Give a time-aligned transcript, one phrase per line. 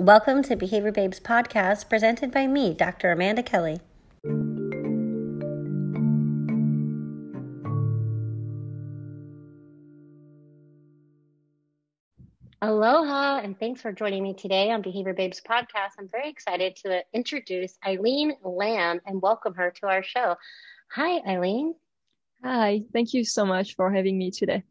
[0.00, 3.12] Welcome to Behavior Babes podcast presented by me, Dr.
[3.12, 3.80] Amanda Kelly.
[12.62, 15.90] Aloha, and thanks for joining me today on Behavior Babes podcast.
[15.98, 20.34] I'm very excited to introduce Eileen Lamb and welcome her to our show.
[20.92, 21.74] Hi, Eileen.
[22.42, 24.62] Hi, thank you so much for having me today.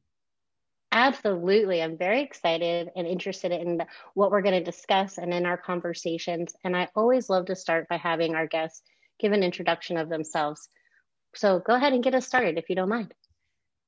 [0.92, 1.84] Absolutely.
[1.84, 3.84] I'm very excited and interested in
[4.16, 6.56] what we're going to discuss and in our conversations.
[6.64, 8.82] And I always love to start by having our guests
[9.20, 10.68] give an introduction of themselves.
[11.36, 13.14] So go ahead and get us started if you don't mind.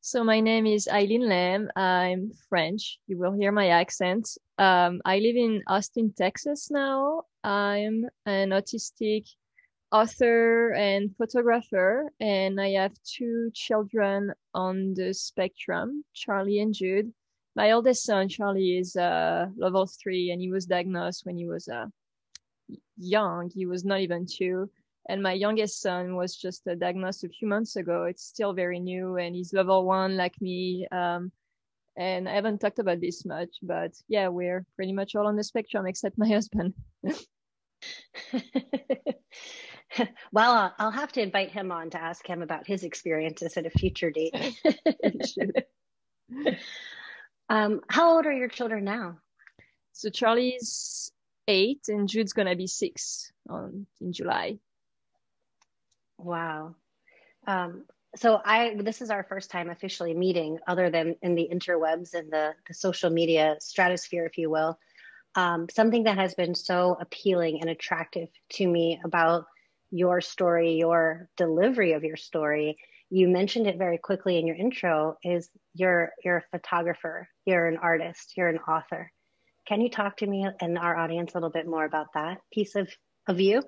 [0.01, 1.69] So my name is Eileen Lamb.
[1.75, 2.99] I'm French.
[3.07, 4.29] You will hear my accent.
[4.57, 7.23] Um, I live in Austin, Texas now.
[7.43, 9.25] I'm an autistic
[9.91, 17.11] author and photographer, and I have two children on the spectrum, Charlie and Jude.
[17.55, 21.67] My oldest son, Charlie, is uh, level three, and he was diagnosed when he was
[21.67, 21.87] uh,
[22.97, 23.49] young.
[23.53, 24.69] He was not even two
[25.09, 28.05] and my youngest son was just uh, diagnosed a few months ago.
[28.05, 30.87] It's still very new, and he's level one like me.
[30.91, 31.31] Um,
[31.97, 35.43] and I haven't talked about this much, but yeah, we're pretty much all on the
[35.43, 36.73] spectrum except my husband.
[40.31, 43.69] well, I'll have to invite him on to ask him about his experiences at a
[43.69, 44.35] future date.
[47.49, 49.17] um, how old are your children now?
[49.93, 51.11] So Charlie's
[51.47, 54.57] eight, and Jude's gonna be six on in July.
[56.17, 56.75] Wow.
[57.47, 62.13] Um, so I this is our first time officially meeting, other than in the interwebs
[62.13, 64.79] and the the social media stratosphere, if you will.
[65.35, 69.45] Um, something that has been so appealing and attractive to me about
[69.91, 72.77] your story, your delivery of your story.
[73.09, 75.17] You mentioned it very quickly in your intro.
[75.23, 79.11] Is you're you're a photographer, you're an artist, you're an author.
[79.67, 82.75] Can you talk to me and our audience a little bit more about that piece
[82.75, 82.89] of
[83.27, 83.63] of you?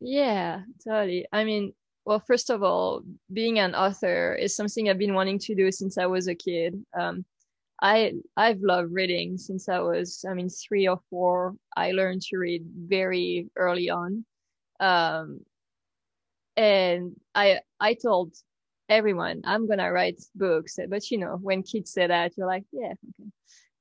[0.00, 1.26] Yeah, totally.
[1.32, 1.72] I mean,
[2.04, 5.98] well, first of all, being an author is something I've been wanting to do since
[5.98, 6.82] I was a kid.
[6.98, 7.24] Um,
[7.82, 11.54] I I've loved reading since I was, I mean, three or four.
[11.76, 14.24] I learned to read very early on,
[14.80, 15.40] um,
[16.60, 18.34] and I I told
[18.90, 20.78] everyone I'm gonna write books.
[20.88, 23.30] But you know, when kids say that, you're like, yeah, okay.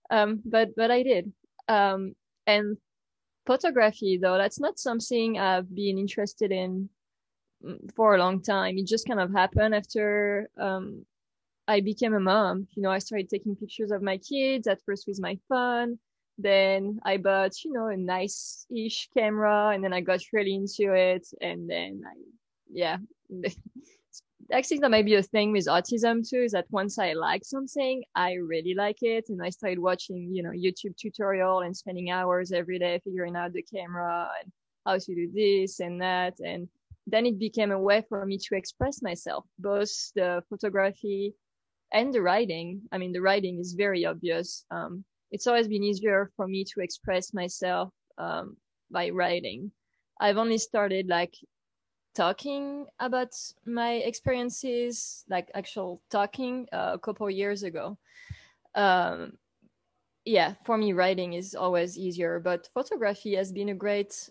[0.10, 1.34] Um, but but I did.
[1.68, 2.14] Um,
[2.48, 2.78] and
[3.46, 6.90] photography, though, that's not something I've been interested in
[7.96, 8.78] for a long time.
[8.78, 11.06] It just kind of happened after um,
[11.68, 12.68] I became a mom.
[12.76, 16.00] You know, I started taking pictures of my kids at first with my phone.
[16.38, 20.94] Then I bought, you know, a nice ish camera and then I got really into
[20.94, 21.28] it.
[21.42, 22.16] And then I,
[22.69, 22.97] yeah,
[24.52, 28.03] actually that might be a thing with autism too, is that once I like something,
[28.16, 29.25] I really like it.
[29.30, 33.53] And I started watching, you know, YouTube tutorial and spending hours every day figuring out
[33.53, 34.52] the camera and
[34.85, 36.40] how to do this and that.
[36.40, 36.68] And
[37.07, 41.34] then it became a way for me to express myself, both the photography
[41.91, 42.81] and the writing.
[42.91, 44.66] I mean, the writing is very obvious.
[44.72, 48.57] Um, it's always been easier for me to express myself um,
[48.90, 49.72] by writing.
[50.19, 51.34] I've only started like
[52.19, 53.34] talking about
[53.66, 57.97] my experiences, like actual talking, uh, a couple years ago.
[58.75, 59.38] Um,
[60.25, 64.30] yeah, for me, writing is always easier, but photography has been a great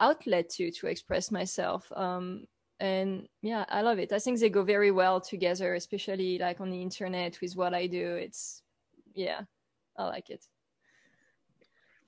[0.00, 1.92] outlet to to express myself.
[1.94, 2.46] Um,
[2.80, 4.12] and yeah i love it.
[4.12, 7.86] I think they go very well together especially like on the internet with what i
[7.86, 8.16] do.
[8.16, 8.62] It's
[9.14, 9.42] yeah
[9.98, 10.44] i like it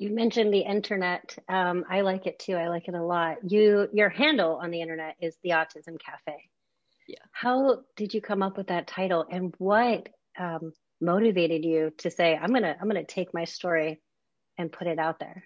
[0.03, 3.89] you mentioned the internet um, i like it too i like it a lot you
[3.93, 6.49] your handle on the internet is the autism cafe
[7.07, 10.09] yeah how did you come up with that title and what
[10.39, 14.01] um, motivated you to say i'm gonna i'm gonna take my story
[14.59, 15.45] and put it out there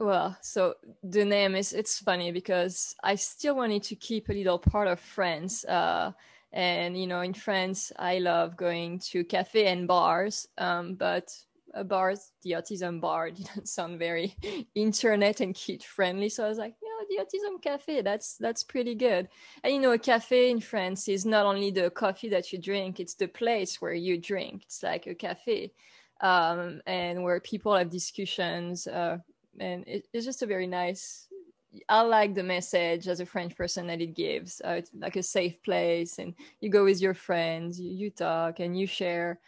[0.00, 0.74] well, so
[1.04, 4.98] the name is it's funny because I still wanted to keep a little part of
[4.98, 5.64] France.
[5.64, 6.12] Uh,
[6.52, 10.48] and you know, in France, I love going to cafe and bars.
[10.58, 11.32] Um, but
[11.74, 14.36] a bar, the autism bar, didn't sound very
[14.74, 16.28] internet and kid friendly.
[16.28, 19.28] So I was like, know, the autism cafe, that's that's pretty good.
[19.62, 23.00] And you know, a cafe in France is not only the coffee that you drink;
[23.00, 24.62] it's the place where you drink.
[24.64, 25.72] It's like a cafe.
[26.20, 29.18] Um, and where people have discussions uh,
[29.58, 31.28] and it, it's just a very nice
[31.88, 34.60] I like the message as a French person that it gives.
[34.64, 38.60] Uh, it's like a safe place, and you go with your friends, you, you talk,
[38.60, 39.40] and you share.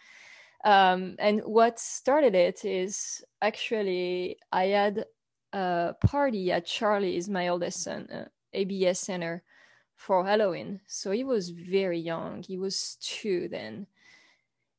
[0.65, 5.05] Um, and what started it is actually I had
[5.53, 8.25] a party at Charlie's, my oldest son, uh,
[8.59, 9.43] ABA Center,
[9.95, 10.81] for Halloween.
[10.87, 12.43] So he was very young.
[12.43, 13.87] He was two then,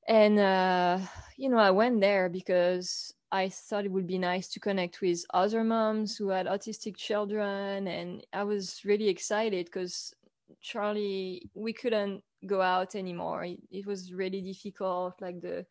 [0.07, 0.99] and uh,
[1.37, 5.25] you know, I went there because I thought it would be nice to connect with
[5.33, 10.13] other moms who had autistic children, and I was really excited because
[10.61, 13.43] Charlie, we couldn't go out anymore.
[13.43, 15.21] It, it was really difficult.
[15.21, 15.65] Like the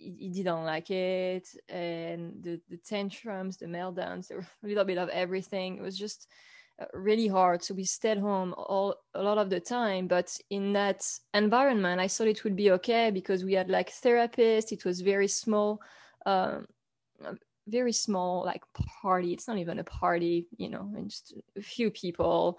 [0.00, 1.48] he, didn't like it.
[1.68, 5.76] And the, the tantrums the meltdowns a little bit of everything.
[5.76, 6.26] It was just
[6.80, 7.62] uh, really hard.
[7.62, 10.08] So we stayed home all a lot of the time.
[10.08, 14.72] But in that environment i thought it would be okay because we had like therapists.
[14.72, 15.80] It was very small
[16.26, 16.66] um,
[17.68, 18.62] very small like
[19.02, 19.32] party.
[19.32, 22.58] It's not even a party you know and just a few people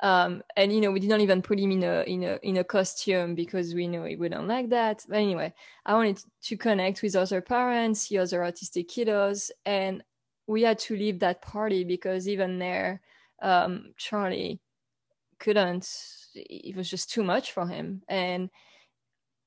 [0.00, 2.64] um, and you know we didn't even put him in a in a in a
[2.64, 5.04] costume because we know he wouldn't like that.
[5.08, 5.52] But anyway
[5.84, 10.02] i wanted to connect with other parents see other autistic kiddos and
[10.46, 13.00] we had to leave that party because even there
[13.42, 14.60] um, charlie
[15.38, 15.88] couldn't
[16.34, 18.02] it was just too much for him.
[18.08, 18.50] And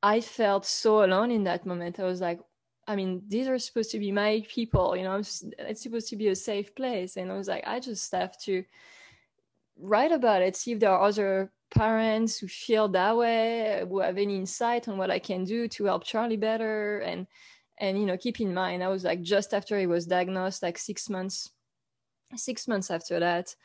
[0.03, 2.00] i felt so alone in that moment.
[2.00, 2.39] I was like
[2.88, 6.27] i mean these are supposed to be my people you know it's supposed to be
[6.30, 7.15] a safe place.
[7.15, 8.63] And i was like i just have to
[9.81, 10.55] write about it.
[10.55, 14.97] See if there are other parents who feel that way who have any insight on
[14.97, 17.25] what i can do to help charlie better and
[17.79, 20.77] and you know keep in mind i was like just after he was diagnosed like
[20.77, 21.49] six months
[22.35, 23.55] six months after that.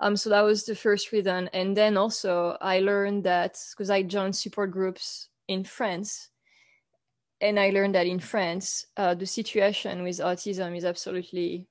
[0.00, 1.48] Um so that was the first reason.
[1.52, 6.30] And then also i learned that because i joined support groups in france
[7.40, 11.68] and i learned that in france uh, the situation with autism is absolutely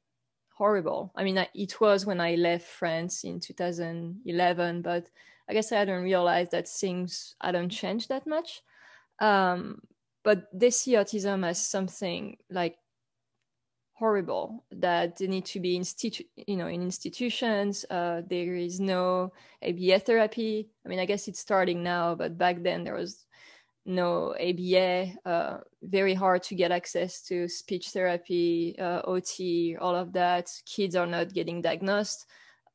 [0.55, 1.11] horrible.
[1.15, 5.09] I mean, it was when I left France in 2011, but
[5.47, 8.61] I guess I hadn't realized that things hadn't changed that much.
[9.19, 9.81] Um,
[10.23, 12.77] but they see autism as something like
[13.93, 19.31] horrible that they need to be institu- you know in institutions uh, there is no
[19.63, 23.24] aba therapy i mean i guess it's starting now but back then there was
[23.85, 30.13] no ABA, uh, very hard to get access to speech therapy, uh, OT, all of
[30.13, 30.49] that.
[30.65, 32.25] Kids are not getting diagnosed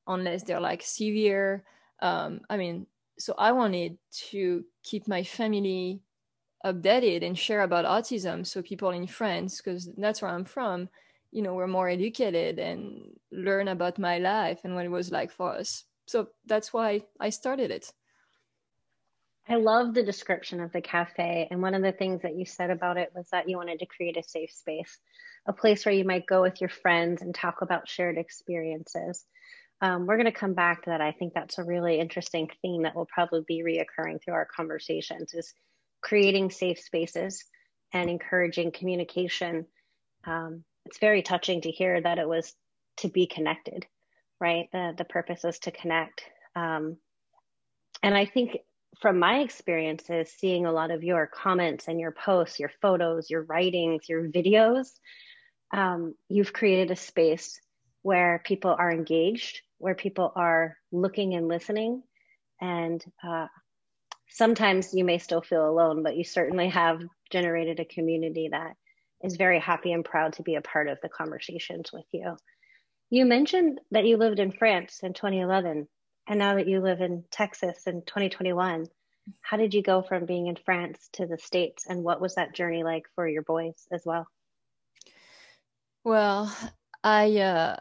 [0.07, 1.65] unless they're like severe.
[2.01, 2.87] Um, I mean,
[3.19, 3.99] so I wanted
[4.31, 6.01] to keep my family
[6.65, 10.89] updated and share about autism so people in France, because that's where I'm from,
[11.33, 13.03] you know, were more educated and
[13.33, 15.85] learn about my life and what it was like for us.
[16.07, 17.93] So that's why I started it.
[19.51, 21.49] I love the description of the cafe.
[21.51, 23.87] And one of the things that you said about it was that you wanted to
[23.87, 24.97] create a safe space,
[25.45, 29.25] a place where you might go with your friends and talk about shared experiences.
[29.81, 31.01] Um, we're going to come back to that.
[31.01, 35.35] I think that's a really interesting theme that will probably be reoccurring through our conversations
[35.35, 35.53] is
[36.01, 37.45] creating safe spaces
[37.93, 39.67] and encouraging communication.
[40.25, 42.55] Um, it's very touching to hear that it was
[42.99, 43.85] to be connected,
[44.41, 44.69] right?
[44.73, 46.23] The, the purpose is to connect.
[46.55, 46.99] Um,
[48.03, 48.59] and I think
[49.01, 53.43] from my experiences, seeing a lot of your comments and your posts, your photos, your
[53.43, 54.89] writings, your videos,
[55.73, 57.61] um, you've created a space
[58.03, 62.03] where people are engaged, where people are looking and listening.
[62.61, 63.47] And uh,
[64.29, 67.01] sometimes you may still feel alone, but you certainly have
[67.31, 68.77] generated a community that
[69.23, 72.37] is very happy and proud to be a part of the conversations with you.
[73.11, 75.89] You mentioned that you lived in France in 2011
[76.31, 78.87] and now that you live in Texas in 2021,
[79.41, 81.87] how did you go from being in France to the States?
[81.89, 84.29] And what was that journey like for your boys as well?
[86.05, 86.57] Well,
[87.03, 87.77] I uh,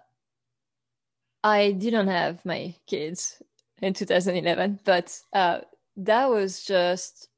[1.43, 3.39] I didn't have my kids
[3.83, 5.59] in 2011, but uh,
[5.97, 7.29] that was just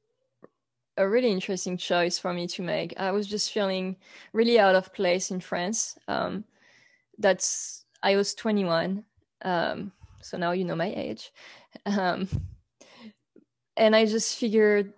[0.96, 2.98] a really interesting choice for me to make.
[2.98, 3.96] I was just feeling
[4.32, 5.98] really out of place in France.
[6.08, 6.44] Um,
[7.18, 9.04] that's I was 21.
[9.42, 9.92] Um,
[10.22, 11.32] so now you know my age.
[11.86, 12.28] Um,
[13.76, 14.92] and I just figured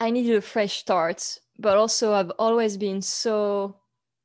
[0.00, 3.76] I needed a fresh start, but also I've always been so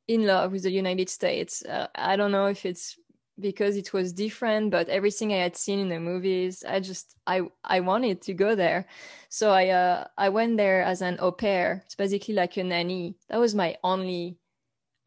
[0.08, 1.64] in love with the United States.
[1.66, 2.98] Uh, I don't know if it's
[3.40, 7.42] because it was different, but everything I had seen in the movies, I just I
[7.64, 8.86] I wanted to go there.
[9.30, 11.84] So I uh, I went there as an au pair.
[11.86, 13.16] It's basically like a nanny.
[13.30, 14.38] That was my only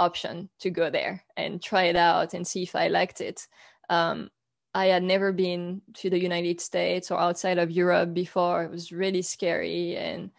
[0.00, 3.46] option to go there and try it out and see if I liked it.
[3.90, 4.30] Um,
[4.74, 8.64] I had never been to the United States or outside of Europe before.
[8.64, 10.30] It was really scary and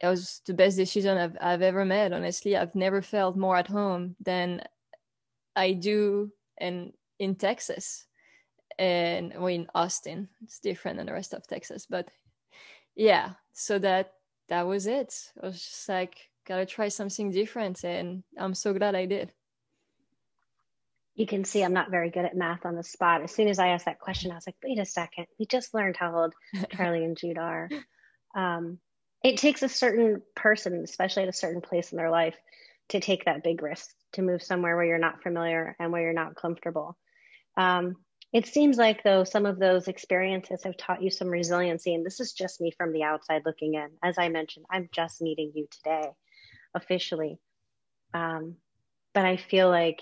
[0.00, 2.12] it was the best decision I've, I've ever made.
[2.12, 4.62] Honestly, I've never felt more at home than
[5.56, 8.06] I do in in Texas
[8.78, 10.28] and or in Austin.
[10.42, 12.08] It's different than the rest of Texas, but
[12.94, 13.32] yeah.
[13.52, 14.14] So that
[14.48, 15.32] that was it.
[15.42, 19.34] I was just like, gotta try something different, and I'm so glad I did
[21.14, 23.22] you can see I'm not very good at math on the spot.
[23.22, 25.74] As soon as I asked that question, I was like, wait a second, we just
[25.74, 26.34] learned how old
[26.76, 27.68] Charlie and Jude are.
[28.34, 28.78] Um,
[29.22, 32.36] it takes a certain person, especially at a certain place in their life,
[32.90, 36.12] to take that big risk to move somewhere where you're not familiar and where you're
[36.12, 36.96] not comfortable.
[37.56, 37.96] Um,
[38.32, 41.94] it seems like, though, some of those experiences have taught you some resiliency.
[41.94, 43.88] And this is just me from the outside looking in.
[44.02, 46.10] As I mentioned, I'm just meeting you today
[46.74, 47.38] officially.
[48.14, 48.56] Um,
[49.14, 50.00] but I feel like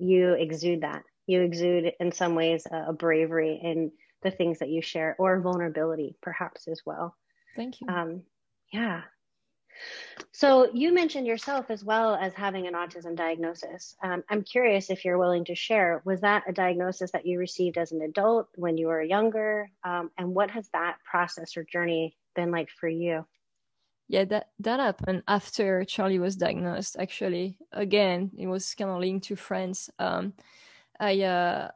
[0.00, 1.02] you exude that.
[1.26, 5.40] You exude, in some ways, a, a bravery in the things that you share or
[5.40, 7.14] vulnerability, perhaps, as well.
[7.56, 7.88] Thank you.
[7.88, 8.22] Um,
[8.72, 9.02] yeah.
[10.32, 13.94] So you mentioned yourself as well as having an autism diagnosis.
[14.02, 16.02] Um, I'm curious if you're willing to share.
[16.04, 19.70] Was that a diagnosis that you received as an adult when you were younger?
[19.84, 23.24] Um, and what has that process or journey been like for you?
[24.08, 26.96] Yeah, that that happened after Charlie was diagnosed.
[26.98, 29.90] Actually, again, it was kind of linked to friends.
[29.98, 30.32] Um,
[31.00, 31.70] I uh,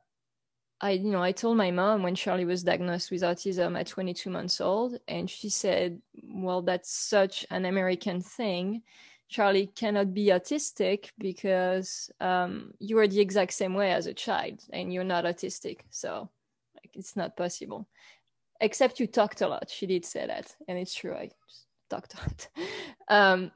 [0.80, 4.30] I, you know, I told my mom when Charlie was diagnosed with autism at 22
[4.30, 8.82] months old, and she said, "Well, that's such an American thing.
[9.28, 14.60] Charlie cannot be autistic because um, you are the exact same way as a child,
[14.72, 16.30] and you're not autistic, so
[16.76, 17.88] like, it's not possible.
[18.60, 19.70] Except you talked a lot.
[19.70, 21.14] She did say that, and it's true.
[21.14, 21.30] I
[21.92, 22.48] talked a lot.
[23.08, 23.50] um,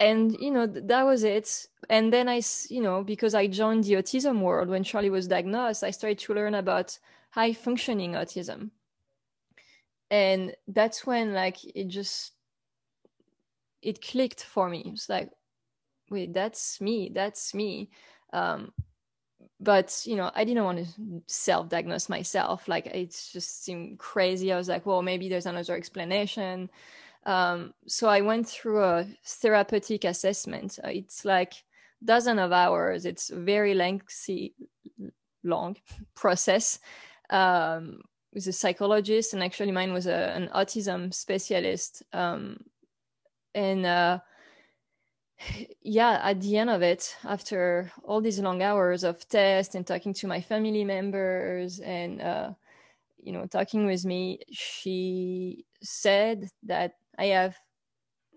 [0.00, 1.66] and you know that was it.
[1.90, 5.82] And then i you know because i joined the autism world when charlie was diagnosed
[5.82, 6.98] i started to learn about
[7.30, 8.70] high functioning autism.
[10.10, 12.32] And that's when like it just
[13.82, 14.82] it clicked for me.
[14.94, 15.30] It's like
[16.10, 17.90] wait that's me that's me.
[18.32, 18.72] Um
[19.60, 22.68] but you know i didn't want to self-diagnose myself.
[22.68, 24.52] Like it just seemed crazy.
[24.52, 26.70] I was like well maybe there's another explanation
[27.26, 30.78] um, so I went through a therapeutic assessment.
[30.82, 31.54] Uh, it's like
[32.04, 33.04] dozen of hours.
[33.04, 34.54] It's very lengthy,
[35.42, 35.76] long
[36.14, 36.78] process
[37.30, 38.00] um,
[38.32, 42.02] with a psychologist, and actually mine was a, an autism specialist.
[42.12, 42.58] Um,
[43.54, 44.20] and uh,
[45.82, 50.14] yeah, at the end of it, after all these long hours of tests and talking
[50.14, 52.50] to my family members and uh,
[53.22, 57.56] you know talking with me, she said that I have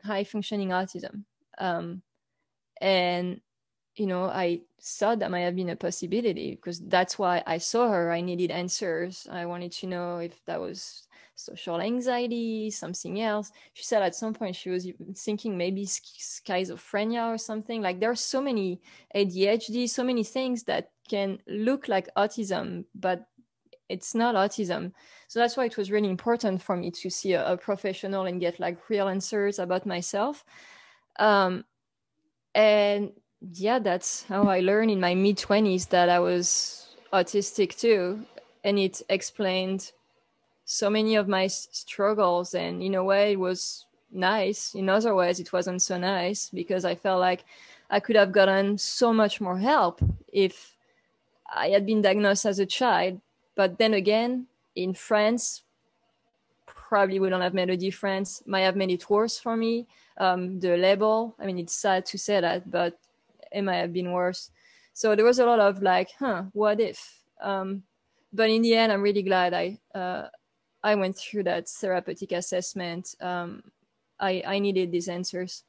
[0.03, 1.23] high functioning autism.
[1.57, 2.01] Um,
[2.81, 3.39] and,
[3.95, 7.89] you know, I thought that might have been a possibility because that's why I saw
[7.89, 8.11] her.
[8.11, 9.27] I needed answers.
[9.31, 13.51] I wanted to know if that was social anxiety, something else.
[13.73, 17.81] She said at some point she was thinking maybe schizophrenia or something.
[17.81, 18.81] Like there are so many
[19.15, 23.25] ADHD, so many things that can look like autism, but
[23.91, 24.91] it's not autism.
[25.27, 28.39] So that's why it was really important for me to see a, a professional and
[28.39, 30.43] get like real answers about myself.
[31.19, 31.65] Um,
[32.53, 33.12] and
[33.53, 36.81] yeah that's how i learned in my mid 20s that i was
[37.13, 38.25] autistic too.
[38.63, 39.91] And it explained
[40.65, 42.53] so many of my struggles.
[42.53, 44.75] And in a way it was nice.
[44.75, 47.43] In other ways it wasn't so nice because i felt like
[47.89, 50.75] i could have gotten so much more help if
[51.53, 53.19] i had been diagnosed as a child
[53.55, 55.63] but then again, in France,
[56.65, 58.43] probably don't have made a difference.
[58.46, 59.88] Might have made it worse for me.
[60.17, 63.00] Um, the label, I mean, it's sad to say that, but
[63.51, 64.51] it might have been worse.
[64.93, 67.24] So there was a lot of like, huh, what if?
[67.41, 67.84] Um,
[68.34, 70.27] but in the end, I'm really glad I uh,
[70.84, 73.15] I went through that therapeutic assessment.
[73.22, 73.63] Um,
[74.20, 75.63] I I needed these answers.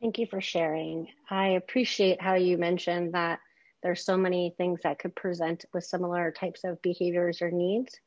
[0.00, 1.08] Thank you for sharing.
[1.28, 3.40] I appreciate how you mentioned that
[3.82, 7.98] there's so many things that could present with similar types of behaviors or needs.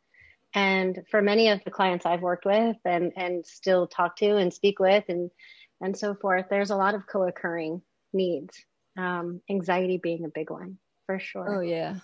[0.53, 4.53] And for many of the clients I've worked with and, and still talk to and
[4.53, 5.31] speak with and,
[5.81, 7.81] and so forth, there's a lot of co occurring
[8.13, 8.63] needs,
[8.97, 10.77] um, anxiety being a big one
[11.07, 11.57] for sure.
[11.57, 11.95] Oh, yeah.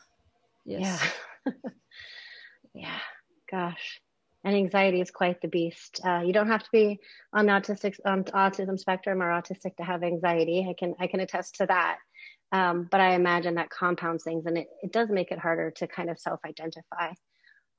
[0.66, 1.12] Yes.
[1.46, 1.54] Yeah.
[2.74, 3.00] yeah.
[3.50, 4.02] Gosh.
[4.44, 6.00] And anxiety is quite the beast.
[6.04, 7.00] Uh, you don't have to be
[7.34, 10.66] on the autistic on autism spectrum or autistic to have anxiety.
[10.70, 11.98] I can I can attest to that.
[12.52, 15.88] Um, but I imagine that compounds things and it, it does make it harder to
[15.88, 17.14] kind of self identify.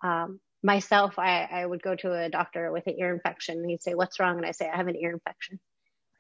[0.03, 3.83] Um, myself, I, I would go to a doctor with an ear infection and he'd
[3.83, 4.37] say, What's wrong?
[4.37, 5.59] And I say, I have an ear infection.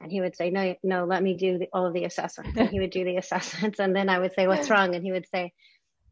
[0.00, 2.57] And he would say, No, no, let me do the, all of the assessments.
[2.57, 3.78] And he would do the assessments.
[3.78, 4.95] And then I would say, What's wrong?
[4.95, 5.52] And he would say,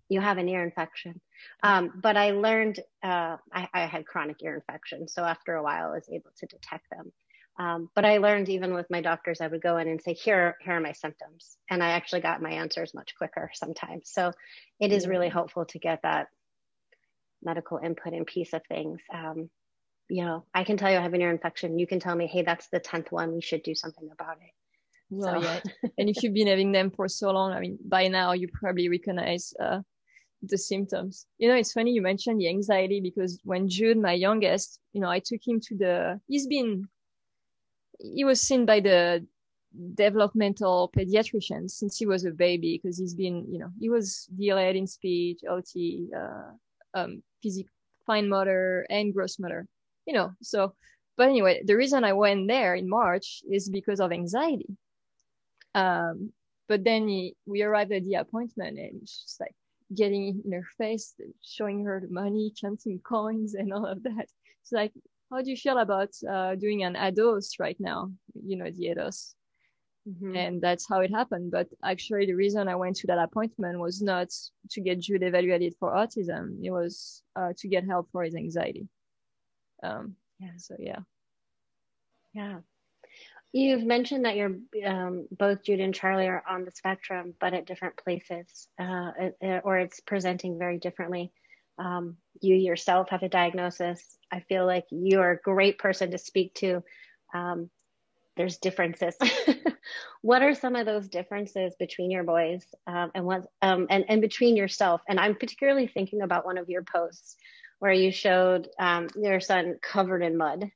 [0.08, 1.20] You have an ear infection.
[1.62, 5.12] Um, but I learned uh, I, I had chronic ear infections.
[5.14, 7.12] So after a while, I was able to detect them.
[7.58, 10.56] Um, but I learned even with my doctors, I would go in and say, here,
[10.60, 11.56] here are my symptoms.
[11.68, 14.10] And I actually got my answers much quicker sometimes.
[14.12, 14.32] So
[14.80, 16.28] it is really helpful to get that
[17.42, 19.00] medical input and piece of things.
[19.12, 19.50] Um,
[20.08, 21.78] you know, I can tell you I have an ear infection.
[21.78, 23.34] You can tell me, hey, that's the 10th one.
[23.34, 24.52] We should do something about it.
[25.10, 25.48] Well, so.
[25.48, 25.60] yeah.
[25.98, 28.88] and if you've been having them for so long, I mean, by now you probably
[28.88, 29.80] recognize uh,
[30.42, 31.26] the symptoms.
[31.38, 35.10] You know, it's funny you mentioned the anxiety because when Jude, my youngest, you know,
[35.10, 36.88] I took him to the, he's been,
[37.98, 39.26] he was seen by the
[39.94, 44.76] developmental pediatrician since he was a baby because he's been, you know, he was delayed
[44.76, 46.50] in speech, OT, uh,
[46.94, 47.70] um, physical,
[48.06, 49.66] fine motor and gross motor,
[50.06, 50.74] you know, so,
[51.16, 54.76] but anyway, the reason I went there in March is because of anxiety.
[55.74, 56.32] Um,
[56.68, 59.54] but then he, we arrived at the appointment and just like
[59.94, 64.28] getting in her face, showing her the money, counting coins and all of that.
[64.62, 64.92] It's like,
[65.30, 68.10] how do you feel about uh, doing an ADOS right now?
[68.34, 69.34] You know, the ADOS.
[70.08, 70.36] Mm-hmm.
[70.36, 71.50] And that's how it happened.
[71.50, 74.30] But actually, the reason I went to that appointment was not
[74.70, 76.58] to get Jude evaluated for autism.
[76.62, 78.88] It was uh, to get help for his anxiety.
[79.82, 80.56] Um, yeah.
[80.56, 81.00] So yeah.
[82.32, 82.60] Yeah.
[83.52, 84.56] You've mentioned that you're
[84.86, 89.10] um, both Jude and Charlie are on the spectrum, but at different places, uh,
[89.64, 91.32] or it's presenting very differently.
[91.78, 94.16] Um, you yourself have a diagnosis.
[94.30, 96.82] I feel like you're a great person to speak to.
[97.34, 97.70] Um,
[98.36, 99.16] there's differences.
[100.22, 104.20] what are some of those differences between your boys um, and what um, and and
[104.20, 105.02] between yourself?
[105.08, 107.36] And I'm particularly thinking about one of your posts
[107.80, 110.70] where you showed um, your son covered in mud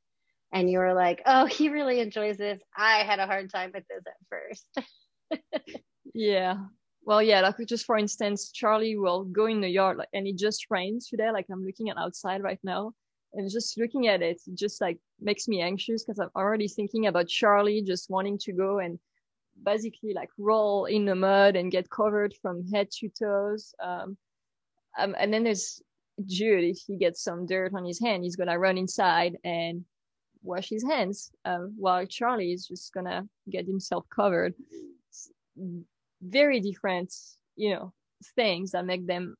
[0.52, 2.60] and you were like, oh, he really enjoys this.
[2.76, 5.66] I had a hard time with this at first.
[6.14, 6.56] yeah.
[7.04, 10.38] Well, yeah, like just for instance, Charlie will go in the yard like, and it
[10.38, 11.30] just rains today.
[11.32, 12.92] Like I'm looking at outside right now
[13.34, 17.06] and just looking at it, it just like makes me anxious because I'm already thinking
[17.06, 18.98] about Charlie just wanting to go and
[19.64, 23.74] basically like roll in the mud and get covered from head to toes.
[23.82, 24.16] Um,
[24.98, 25.82] um, and then there's
[26.26, 26.64] Jude.
[26.64, 29.84] If he gets some dirt on his hand, he's gonna run inside and
[30.42, 34.54] wash his hands um, while Charlie is just gonna get himself covered.
[36.22, 37.12] Very different,
[37.56, 37.92] you know,
[38.36, 39.36] things that make them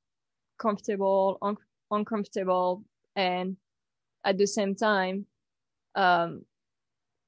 [0.59, 1.57] comfortable, un-
[1.91, 2.85] uncomfortable,
[3.17, 3.57] and
[4.25, 5.27] at the same time,
[5.95, 6.45] um,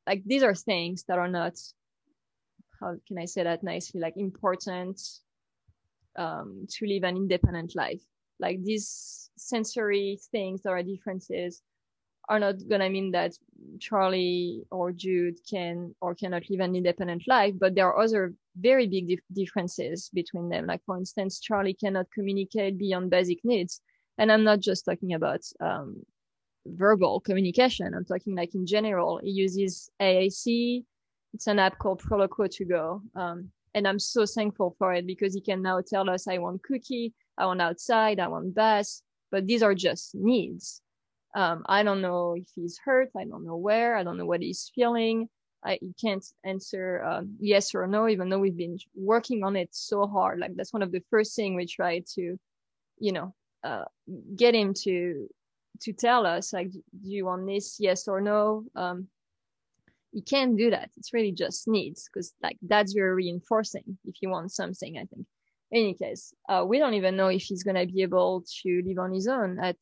[0.07, 1.55] like these are things that are not,
[2.81, 5.01] how can I say that nicely, like important
[6.17, 8.03] um, to live an independent life.
[8.41, 11.63] Like these sensory things that are differences
[12.29, 13.33] are not gonna mean that
[13.81, 18.87] Charlie or Jude can or cannot live an independent life, but there are other very
[18.87, 20.67] big dif- differences between them.
[20.67, 23.81] Like for instance, Charlie cannot communicate beyond basic needs,
[24.19, 26.03] and I'm not just talking about um,
[26.67, 27.95] verbal communication.
[27.95, 29.21] I'm talking like in general.
[29.23, 30.85] He uses AAC.
[31.35, 35.63] It's an app called Proloquo2Go, um, and I'm so thankful for it because he can
[35.63, 39.75] now tell us, "I want cookie, I want outside, I want bath." But these are
[39.75, 40.81] just needs
[41.35, 43.11] um, I don't know if he's hurt.
[43.17, 43.97] I don't know where.
[43.97, 45.29] I don't know what he's feeling.
[45.65, 50.07] I can't answer uh, yes or no, even though we've been working on it so
[50.07, 50.39] hard.
[50.39, 52.39] Like that's one of the first thing we try to,
[52.99, 53.85] you know, uh,
[54.37, 55.29] get him to
[55.81, 57.79] to tell us like, do you want this?
[57.81, 58.65] Yes or no?
[58.77, 59.09] Um,
[60.13, 60.91] you can't do that.
[60.97, 64.97] It's really just needs because like that's very reinforcing if you want something.
[64.99, 65.27] I think.
[65.71, 68.99] In any case, uh, we don't even know if he's gonna be able to live
[68.99, 69.79] on his own at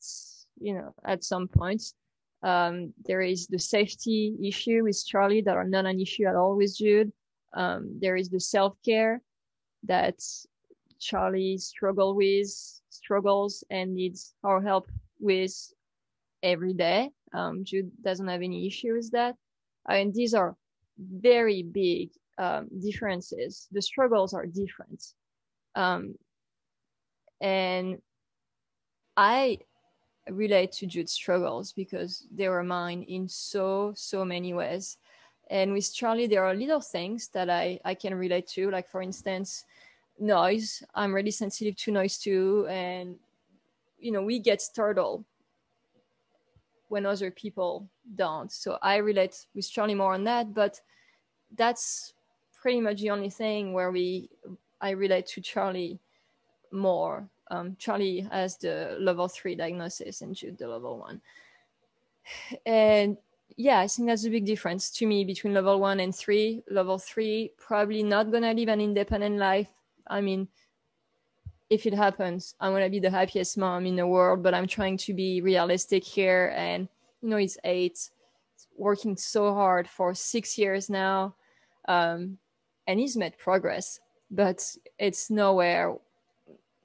[0.59, 1.93] you know, at some points.
[2.41, 6.55] Um, there is the safety issue with Charlie that are not an issue at all
[6.55, 7.11] with Jude.
[7.53, 9.21] Um, there is the self care
[9.83, 10.19] that
[10.99, 12.49] Charlie struggle with,
[12.89, 14.89] struggles and needs our help
[15.19, 15.53] with
[16.41, 17.11] every day.
[17.33, 19.35] Um, Jude doesn't have any issue with that.
[19.87, 20.55] And these are
[20.97, 23.67] very big um, differences.
[23.71, 25.03] The struggles are different.
[25.75, 26.15] Um,
[27.41, 28.01] and
[29.17, 29.59] I
[30.29, 34.97] relate to Jude's struggles because they were mine in so so many ways.
[35.49, 39.01] And with Charlie, there are little things that I I can relate to, like for
[39.01, 39.65] instance,
[40.19, 40.83] noise.
[40.95, 43.15] I'm really sensitive to noise too, and
[43.99, 45.25] you know we get startled
[46.87, 48.51] when other people don't.
[48.51, 50.79] So I relate with Charlie more on that, but
[51.55, 52.13] that's
[52.61, 54.29] pretty much the only thing where we
[54.79, 55.99] I relate to Charlie
[56.71, 61.21] more um, Charlie has the level three diagnosis and Jude the level one.
[62.65, 63.17] And
[63.57, 66.63] yeah, I think that's a big difference to me between level one and three.
[66.69, 69.69] Level three, probably not gonna live an independent life.
[70.07, 70.47] I mean,
[71.69, 74.97] if it happens, I'm gonna be the happiest mom in the world, but I'm trying
[74.97, 76.53] to be realistic here.
[76.55, 76.87] And
[77.21, 78.09] you know, he's eight,
[78.75, 81.35] working so hard for six years now,
[81.87, 82.37] um,
[82.87, 83.99] and he's made progress,
[84.31, 85.95] but it's nowhere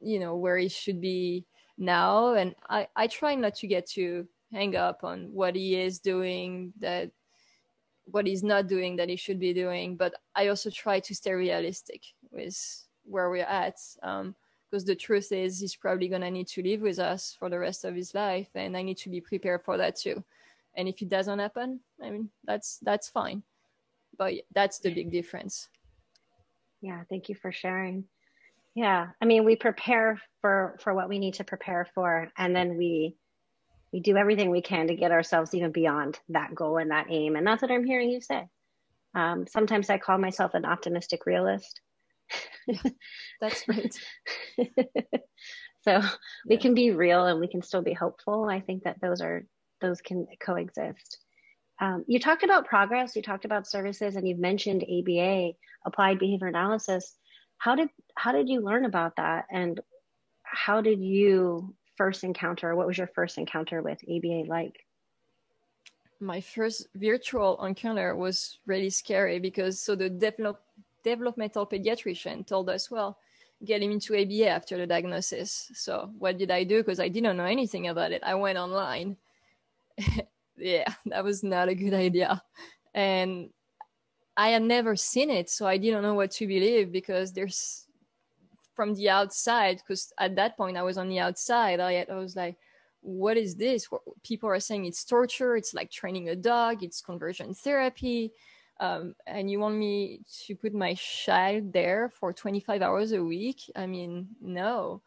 [0.01, 1.45] you know where he should be
[1.77, 2.35] now.
[2.35, 6.73] And i i try not to get too hang up on what he is doing
[6.81, 7.11] that
[8.11, 9.97] what he's not doing that he should be doing.
[9.97, 14.35] But i also try to stay realistic with where we're at um,
[14.71, 17.59] because the truth is he's probably going to need to live with us for the
[17.59, 20.23] rest of his life and i need to be prepared for that too.
[20.77, 23.43] And if it doesn't happen i mean that's that's fine.
[24.17, 25.69] But that's the big difference.
[26.81, 28.05] Yeah thank you for sharing
[28.79, 29.09] yeah.
[29.21, 33.17] I mean we prepare for for what we need to prepare for and then we
[33.93, 37.35] we do everything we can to get ourselves even beyond that goal and that aim
[37.35, 38.47] and that's what i'm hearing you say.
[39.14, 41.81] Um, sometimes i call myself an optimistic realist.
[43.41, 43.99] That's right.
[45.83, 46.03] So
[46.47, 48.47] we can be real and we can still be hopeful.
[48.51, 49.47] I think that those are
[49.81, 51.19] those can coexist.
[51.81, 55.53] Um, you talked about progress you talked about services and you've mentioned aba
[55.87, 57.14] applied behavior analysis
[57.59, 59.47] how did how did you learn about that?
[59.51, 59.81] And
[60.42, 64.87] how did you first encounter what was your first encounter with aba like?
[66.21, 70.62] My first virtual encounter was really scary because so the develop,
[71.05, 73.18] developmental pediatrician told us well
[73.64, 75.71] get him into aba after the diagnosis.
[75.75, 76.79] So what did i do?
[76.79, 78.23] Because i didn't know anything about it.
[78.25, 79.16] I went online.
[80.61, 82.42] Yeah that was not a good idea.
[82.92, 83.51] And
[84.38, 87.88] I had never seen it, so I didn't know what to believe because there's
[88.74, 89.79] from the outside.
[89.79, 91.81] Because at that point, I was on the outside.
[91.81, 92.57] I, I was like,
[93.01, 93.88] "What is this?"
[94.22, 95.57] People are saying it's torture.
[95.57, 96.85] It's like training a dog.
[96.85, 98.33] It's conversion therapy,
[98.79, 103.61] um, and you want me to put my child there for 25 hours a week?
[103.74, 105.03] I mean, no.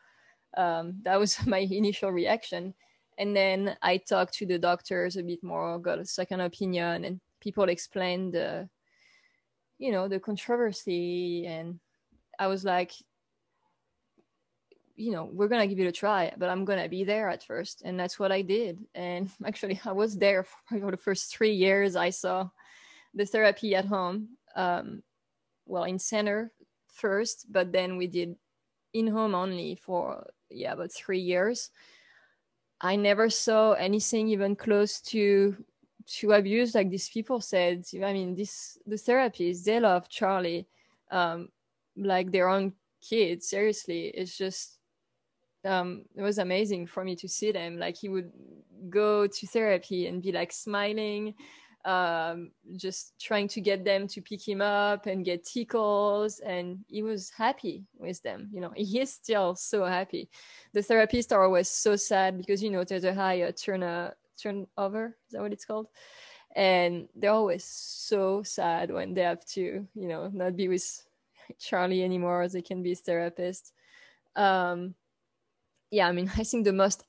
[0.57, 2.73] Um, that was my initial reaction.
[3.17, 7.21] And then I talked to the doctors a bit more, got a second opinion, and
[7.39, 8.35] people explained
[9.81, 11.79] you know the controversy and
[12.37, 12.91] i was like
[14.95, 17.81] you know we're gonna give it a try but i'm gonna be there at first.
[17.83, 18.85] And that's what i did.
[18.93, 22.49] And actually i was there for the first three years i saw
[23.15, 25.01] the therapy at home um,
[25.65, 26.51] well in center
[26.93, 28.35] first but then we did
[28.93, 31.71] in home only for yeah about three years.
[32.83, 35.55] I never saw anything even close to
[36.19, 40.67] to abuse like these people said i mean this the therapists they love charlie
[41.11, 41.47] um
[41.95, 44.81] like their own kid seriously it's just
[45.65, 47.77] um it was amazing for me to see them.
[47.77, 48.31] Like he would
[48.89, 51.35] go to therapy and be like smiling
[51.83, 57.01] um just trying to get them to pick him up and get tickles and he
[57.01, 58.71] was happy with them you know.
[58.75, 60.29] He is still so happy.
[60.73, 63.83] The therapists are always so sad because you know there's a high turn
[64.41, 65.87] turnover is that what it's called?
[66.55, 71.05] And they're always so sad when they have to you know not be with
[71.59, 73.73] charlie anymore they can be his therapist
[74.35, 74.93] um
[75.89, 77.03] yeah i mean i think the most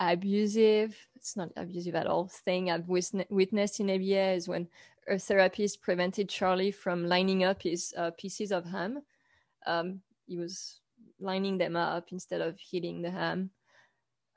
[0.00, 4.68] abusive it's not abusive at all thing i've witnessed in aba is when
[5.08, 9.02] a therapist prevented charlie from lining up his uh, pieces of ham.
[9.66, 10.80] Um, he was
[11.18, 13.50] lining them up instead of hitting the ham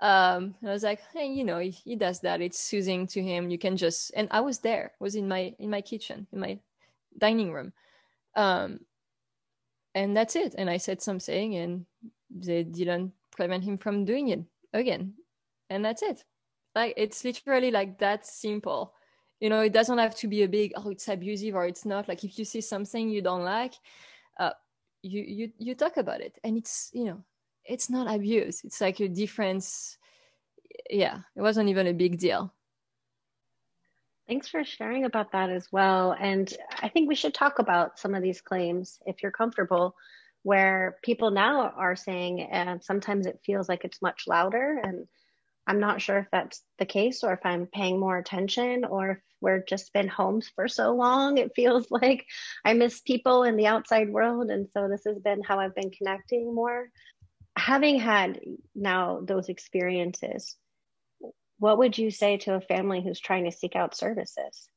[0.02, 2.42] um i was like hey you know he, he, does that.
[2.42, 3.50] It's soothing to him.
[3.50, 4.94] You can just and i was there.
[5.00, 6.60] Was in my in my kitchen in my
[7.18, 7.72] dining room.
[8.36, 8.80] Um
[9.94, 10.56] and that's it.
[10.58, 11.86] And i said something and
[12.30, 15.14] they didn't prevent him from doing it again.
[15.70, 16.24] And that's it.
[16.74, 18.94] Like it's literally like that simple.
[19.40, 22.08] You know it doesn't have to be a big oh it's abusive or it's not.
[22.08, 23.76] Like if you see something you don't like
[24.40, 24.54] uh
[25.04, 26.40] you you you talk about it.
[26.44, 27.24] And it's you know
[27.66, 28.64] it's not abuse.
[28.64, 29.98] It's like a difference.
[30.90, 32.54] Yeah it wasn't even a big deal.
[34.28, 36.16] Thanks for sharing about that as well.
[36.18, 39.96] And i think we should talk about some of these claims if you're comfortable
[40.44, 44.80] where people now are saying and sometimes it feels like it's much louder.
[44.84, 45.08] And
[45.68, 49.18] i'm not sure if that's the case or if i'm paying more attention or if
[49.42, 51.38] we're just been homes for so long.
[51.38, 52.26] It feels like
[52.64, 54.50] i miss people in the outside world.
[54.50, 56.90] And so this has been how i've been connecting more
[57.56, 58.40] having had
[58.76, 60.56] now those experiences,
[61.60, 64.68] what would you say to a family who's trying to seek out services?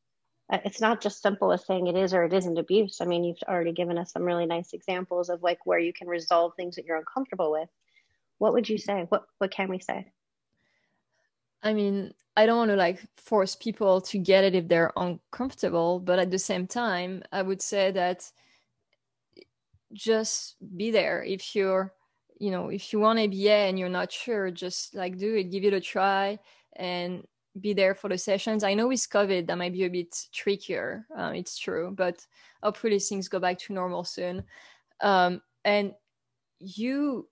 [0.53, 3.01] Uh, it's not just simple as saying it is or it isn't abuse.
[3.01, 6.09] I mean, you've already given us some really nice examples of like where you can
[6.09, 7.69] resolve things that you're uncomfortable with.
[8.39, 9.07] What would you say?
[9.09, 10.13] What what can we say?
[11.63, 16.01] I mean, I don't want to like force people to get it if they're uncomfortable,
[16.01, 18.31] but at the same time, I would say that
[19.95, 21.95] just be there if you're
[22.45, 25.65] you know if you want ABA and you're not sure just like do it give
[25.65, 26.39] it a try
[26.77, 27.27] and
[27.61, 28.65] be there for the sessions.
[28.65, 32.27] I know with covid that might be a bit trickier uh, it's true but
[32.63, 34.45] hopefully things go back to normal soon.
[35.01, 35.95] Um, and
[36.59, 37.29] you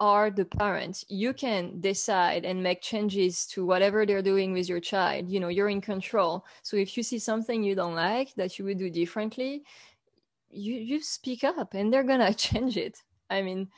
[0.00, 1.04] are the parent.
[1.08, 5.30] You can decide and make changes to whatever they're doing with your child.
[5.30, 6.44] You know you're in control.
[6.62, 9.64] So if you see something you don't like that you would do differently
[10.50, 12.98] you you speak up and they're gonna change it.
[13.30, 13.68] I mean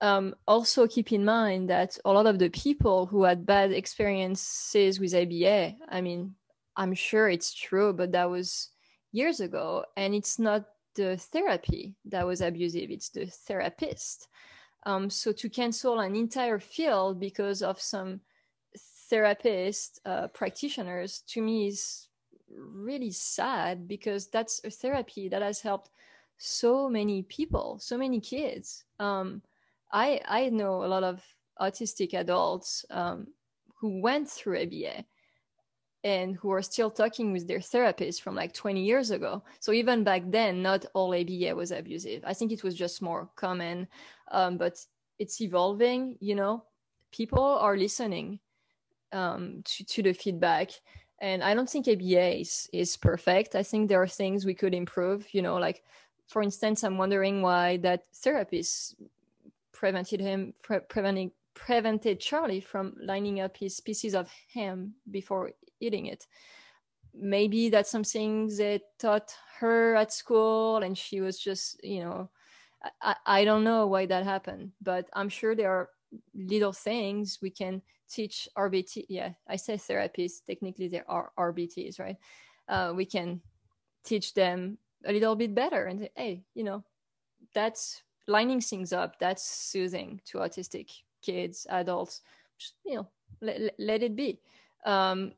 [0.00, 5.00] Um, also, keep in mind that a lot of the people who had bad experiences
[5.00, 6.34] with ABA, I mean,
[6.76, 8.70] I'm sure it's true, but that was
[9.12, 9.84] years ago.
[9.96, 14.28] And it's not the therapy that was abusive, it's the therapist.
[14.84, 18.20] Um, so to cancel an entire field because of some
[19.08, 22.08] therapist uh, practitioners to me is
[22.48, 25.90] really sad because that's a therapy that has helped
[26.38, 28.84] so many people, so many kids.
[29.00, 29.42] Um,
[29.92, 31.22] I I know a lot of
[31.60, 33.28] autistic adults um,
[33.80, 35.04] who went through ABA
[36.04, 39.42] and who are still talking with their therapist from like 20 years ago.
[39.58, 42.22] So even back then, not all ABA was abusive.
[42.24, 43.88] I think it was just more common,
[44.30, 44.78] um, but
[45.18, 46.16] it's evolving.
[46.20, 46.64] You know,
[47.12, 48.38] people are listening
[49.12, 50.70] um, to to the feedback,
[51.20, 53.54] and I don't think ABA is is perfect.
[53.54, 55.26] I think there are things we could improve.
[55.32, 55.82] You know, like
[56.28, 58.96] for instance, I'm wondering why that therapist
[59.76, 66.06] prevented him pre- preventing prevented Charlie from lining up his pieces of ham before eating
[66.06, 66.26] it.
[67.14, 72.28] Maybe that's something they taught her at school and she was just, you know,
[73.00, 75.88] I, I don't know why that happened, but I'm sure there are
[76.34, 79.06] little things we can teach RBT.
[79.08, 82.16] Yeah, I say therapists, technically they are RBTs, right?
[82.68, 83.40] Uh, we can
[84.04, 86.84] teach them a little bit better and say, hey, you know,
[87.54, 90.90] that's lining things up, that's soothing to autistic
[91.22, 92.22] kids, adults,
[92.58, 93.08] just, you know,
[93.40, 94.40] let, let it be.
[94.84, 95.32] Um,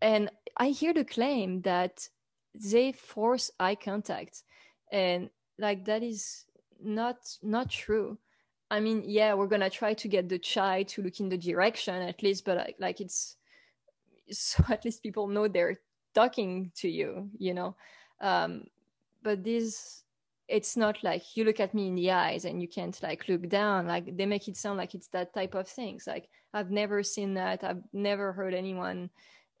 [0.00, 2.08] and I hear the claim that
[2.54, 4.42] they force eye contact,
[4.90, 6.44] and like that is
[6.82, 8.18] not not true.
[8.70, 11.94] I mean, yeah, we're gonna try to get the child to look in the direction
[12.02, 13.36] at least, but like, like it's
[14.30, 15.78] so at least people know they're
[16.14, 17.76] talking to you, you know.
[18.20, 18.64] Um,
[19.22, 20.02] but this
[20.52, 23.48] it's not like you look at me in the eyes and you can't like look
[23.48, 23.86] down.
[23.86, 26.06] Like they make it sound like it's that type of things.
[26.06, 27.64] Like i've never seen that.
[27.64, 29.08] I've never heard anyone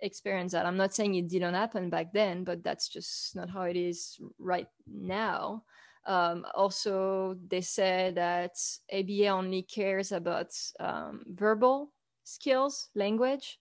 [0.00, 0.66] experience that.
[0.66, 4.20] I'm not saying it didn't happen back then but that's just not how it is
[4.38, 5.64] right now.
[6.04, 8.56] Um, also they said that
[8.92, 11.90] aba only cares about um, verbal
[12.24, 13.58] skills language.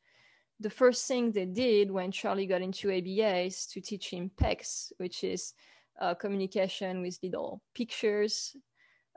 [0.60, 4.92] The first thing they did when charlie got into aba is to teach him PECS
[4.98, 5.54] which is
[6.02, 8.56] uh, communication with little pictures.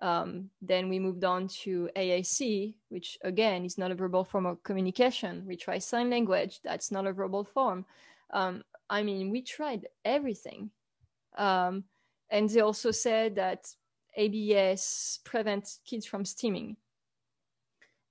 [0.03, 4.63] Um, then we moved on to AAC, which again is not a verbal form of
[4.63, 5.45] communication.
[5.47, 7.87] We try sign language, that's not a verbal form.
[8.33, 10.71] Um, I mean, we tried everything.
[11.39, 11.85] Um,
[12.31, 13.67] and they also said that
[14.19, 14.77] ABA
[15.25, 16.77] prevents kids from stimming.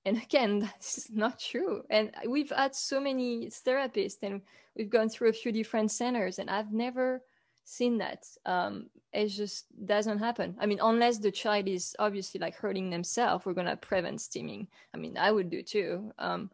[0.06, 1.84] And again, that's not true.
[1.90, 4.42] And we've had so many therapists and
[4.76, 7.22] we've gone through a few different centers, and I've never
[7.64, 8.26] seen that.
[8.46, 10.56] Um, it just doesn't happen.
[10.60, 14.68] I mean, unless the child is obviously like hurting themselves, we're gonna prevent stimming.
[14.94, 16.12] I mean, I would do too.
[16.18, 16.50] Um,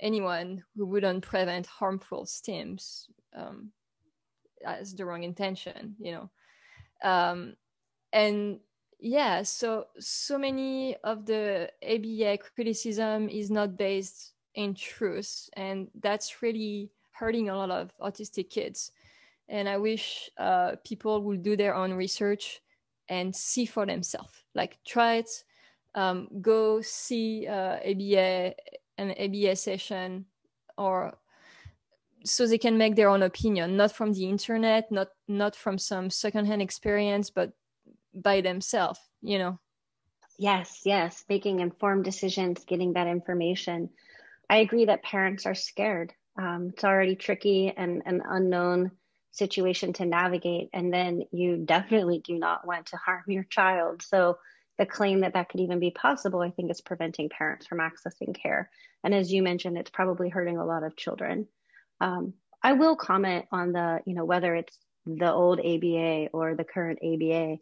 [0.00, 3.70] anyone who wouldn't prevent harmful stims um,
[4.64, 6.30] has the wrong intention, you know.
[7.02, 7.54] Um,
[8.12, 8.60] and
[9.00, 16.42] yeah, so so many of the ABA criticism is not based in truth, and that's
[16.42, 18.92] really hurting a lot of autistic kids
[19.48, 22.60] and i wish uh, people will do their own research
[23.08, 24.32] and see for themselves.
[24.54, 25.30] Like try it
[25.94, 28.54] um, go see uh, aba
[28.98, 30.26] an aba session
[30.76, 31.16] or
[32.24, 36.10] so they can make their own opinion not from the internet not not from some
[36.10, 37.52] secondhand experience but
[38.14, 39.58] by themselves you know?
[40.38, 41.24] Yes yes.
[41.28, 43.90] Making informed decisions getting that information.
[44.50, 46.12] I agree that parents are scared.
[46.36, 48.90] Um, it's already tricky and, and unknown
[49.34, 54.02] situation to navigate and then you definitely do not want to harm your child.
[54.02, 54.38] So
[54.78, 58.34] the claim that that could even be possible i think is preventing parents from accessing
[58.34, 58.70] care.
[59.02, 61.48] And as you mentioned it's probably hurting a lot of children.
[62.00, 66.64] Um, i will comment on the you know whether it's the old aba or the
[66.64, 67.58] current aba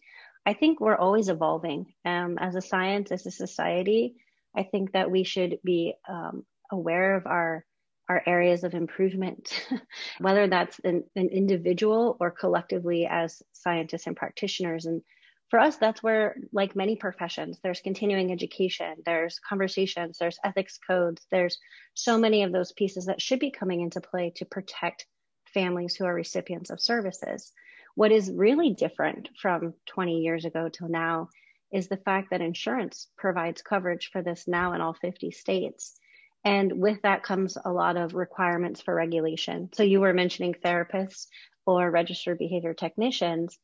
[0.47, 1.93] i think we're always evolving.
[2.05, 4.17] Um, as a science as a society
[4.55, 7.65] i think that we should be um, aware of our
[8.09, 9.67] our areas of improvement,
[10.19, 14.87] whether that's an, an, individual or collectively as scientists and practitioners.
[14.87, 15.03] And
[15.49, 21.27] for us, that's where, like many professions, there's continuing education, there's conversations, there's ethics codes,
[21.31, 21.59] there's
[21.95, 25.07] so many of those pieces that should be coming into play to protect
[25.53, 27.53] families who are recipients of services.
[27.95, 31.29] What is really different from 20 years ago till now
[31.73, 35.99] is the fact that insurance provides coverage for this now in all 50 states.
[36.44, 39.70] And with that comes a lot of requirements for regulation.
[39.74, 41.26] So you were mentioning therapists
[41.66, 43.59] or registered behavior technicians.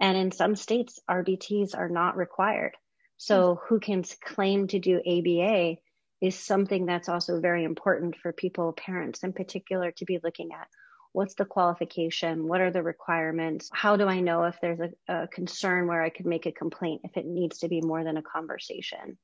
[0.00, 2.72] And in some states, RBTs are not required.
[3.18, 3.60] So, hmm.
[3.68, 5.76] who can claim to do ABA
[6.20, 10.68] is something that's also very important for people, parents in particular, to be looking at.
[11.12, 12.48] What's the qualification?
[12.48, 13.68] What are the requirements?
[13.72, 17.02] How do I know if there's a, a concern where I could make a complaint
[17.04, 19.18] if it needs to be more than a conversation?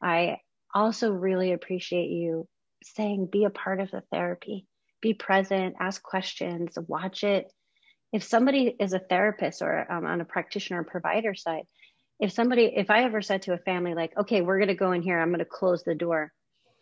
[0.00, 0.38] I
[0.74, 2.48] also really appreciate you
[2.82, 4.66] saying be a part of the therapy,
[5.00, 7.50] be present, ask questions, watch it.
[8.12, 11.64] If somebody is a therapist or um, on a practitioner or provider side,
[12.20, 14.92] if somebody, if I ever said to a family, like, okay, we're going to go
[14.92, 16.32] in here, I'm going to close the door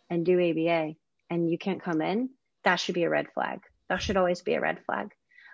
[0.09, 0.93] and do ABA,
[1.29, 2.29] and you can't come in,
[2.63, 3.61] that should be a red flag.
[3.89, 5.09] That should always be a red flag.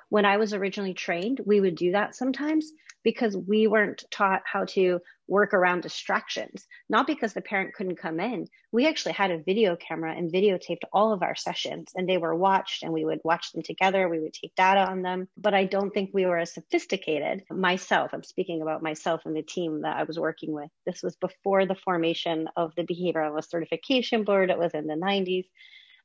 [0.10, 2.72] When I was originally trained, we would do that sometimes
[3.04, 8.20] because we weren't taught how to work around distractions, not because the parent couldn't come
[8.20, 8.48] in.
[8.72, 12.36] We actually had a video camera and videotaped all of our sessions and they were
[12.36, 14.10] watched and we would watch them together.
[14.10, 15.28] We would take data on them.
[15.38, 18.12] But I don't think we were as sophisticated myself.
[18.12, 20.70] I'm speaking about myself and the team that I was working with.
[20.86, 24.50] This was before the formation of the behavioral certification board.
[24.50, 25.46] It was in the 90s.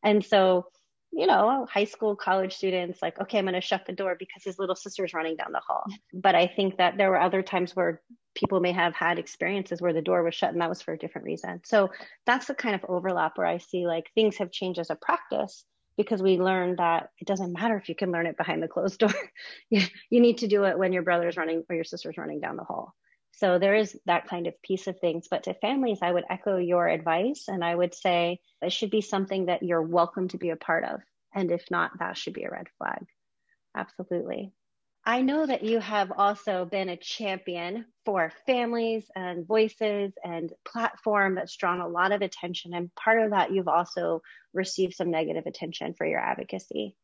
[0.03, 0.67] And so
[1.16, 4.42] you know, high school, college students, like, okay, I'm going to shut the door because
[4.44, 5.85] his little sister's running down the hall.
[6.12, 8.03] But I think that there were other times where
[8.35, 10.98] people may have had experiences where the door was shut and that was for a
[10.98, 11.61] different reason.
[11.64, 11.90] So
[12.27, 15.64] that's the kind of overlap where I see like things have changed as a practice
[15.96, 18.98] because we learned that it doesn't matter if you can learn it behind the closed
[19.00, 19.14] door.
[19.70, 22.64] you, need to do it when your brother's running or your sister's running down the
[22.64, 22.94] hall.
[23.37, 25.27] So there is that kind of piece of things.
[25.31, 29.01] But to families, I would echo your advice and I would say it should be
[29.01, 31.01] something that you're welcome to be a part of.
[31.35, 33.05] And if not, that should be a red flag.
[33.77, 34.53] Absolutely.
[35.07, 41.35] I know that you have also been a champion for families and voices and platform
[41.35, 42.73] that's drawn a lot of attention.
[42.73, 44.23] And part of that, you've also
[44.55, 46.97] received some negative attention for your advocacy.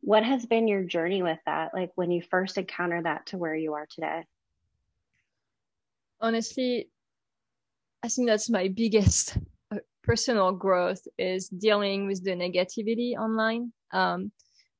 [0.00, 1.74] What has been your journey with that?
[1.74, 4.24] Like when you first encountered that to where you are today?
[6.20, 6.88] Honestly,
[8.02, 9.36] I think that's my biggest
[9.70, 13.72] uh, personal growth is dealing with the negativity online.
[13.92, 14.32] Um,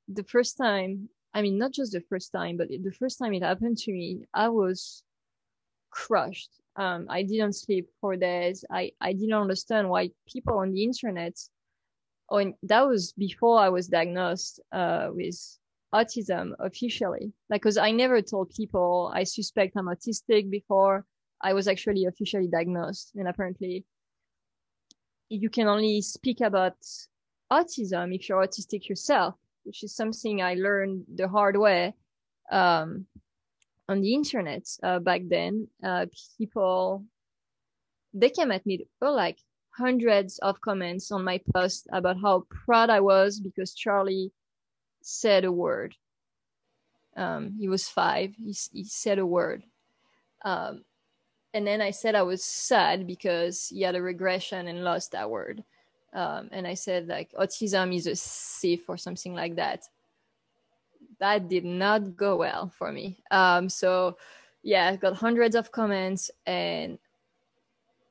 [0.08, 3.42] the first time, I mean, not just the first time, but the first time it
[3.42, 5.02] happened to me, I was
[5.90, 6.50] crushed.
[6.76, 8.64] Um, I didn't sleep for days.
[8.70, 11.36] I, I didn't understand why people on the internet,
[12.30, 15.38] oh, that was before I was diagnosed uh, with
[15.94, 17.32] autism officially.
[17.50, 21.04] Like, cause I never told people I suspect I'm autistic before.
[21.42, 23.84] I was actually officially diagnosed, and apparently,
[25.28, 26.76] you can only speak about
[27.50, 31.94] autism if you're autistic yourself, which is something I learned the hard way
[32.50, 33.06] um,
[33.88, 35.68] on the internet uh, back then.
[35.82, 36.06] Uh,
[36.38, 37.04] people
[38.12, 39.38] they came at me for like
[39.70, 44.32] hundreds of comments on my post about how proud I was because Charlie
[45.02, 45.94] said a word.
[47.16, 48.34] Um, he was five.
[48.36, 49.62] He, he said a word.
[50.44, 50.82] Um,
[51.52, 55.30] and then I said I was sad because he had a regression and lost that
[55.30, 55.64] word.
[56.12, 59.88] Um, and I said like autism is a thief or something like that.
[61.18, 63.18] That did not go well for me.
[63.30, 64.16] Um, so
[64.62, 66.98] yeah, I got hundreds of comments and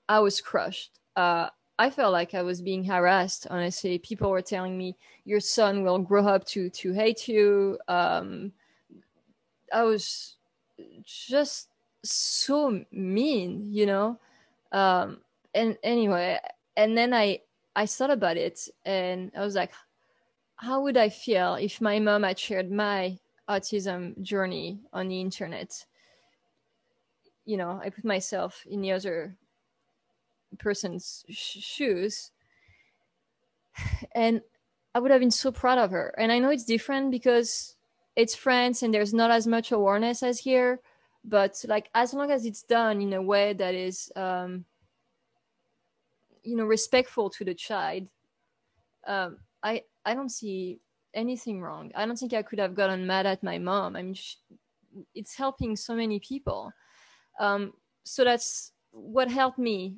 [0.07, 0.99] I was crushed.
[1.15, 3.47] Uh, I felt like I was being harassed.
[3.49, 7.79] Honestly, people were telling me your son will grow up to to hate you.
[7.87, 8.51] Um,
[9.73, 10.35] I was
[11.05, 11.69] just
[12.03, 14.19] so mean, you know.
[14.71, 15.21] Um,
[15.53, 16.39] and anyway,
[16.77, 17.41] and then I
[17.75, 19.71] I thought about it, and I was like,
[20.55, 25.85] how would I feel if my mom had shared my autism journey on the internet?
[27.45, 29.35] You know, I put myself in the other
[30.57, 32.31] person's sh- shoes,
[34.13, 34.41] and
[34.93, 36.13] I would have been so proud of her.
[36.17, 37.75] And I know it's different because
[38.15, 40.81] it's France and there's not as much awareness as here
[41.23, 44.65] but like as long as it's done in a way that is um,
[46.43, 48.07] you know respectful to the child
[49.07, 50.79] um, i i don't see
[51.13, 51.91] anything wrong.
[51.95, 53.95] I don't think i could have gotten mad at my mom.
[53.95, 54.35] I mean she,
[55.15, 56.71] it's helping so many people.
[57.39, 59.95] Um, so that's what helped me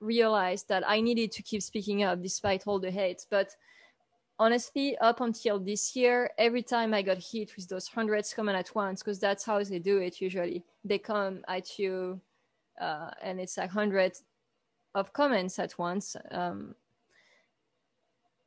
[0.00, 3.26] realize that i needed to keep speaking up despite all the hate.
[3.30, 3.50] But
[4.40, 8.74] honestly, up until this year, every time I got hit with those hundreds coming at
[8.74, 10.64] once, because that's how they do it usually.
[10.82, 12.20] They come at you,
[12.80, 14.24] uh, and it's like hundreds
[14.94, 16.16] of comments at once.
[16.30, 16.74] Um,